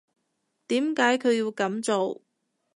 [0.67, 2.23] 點解佢要噉做？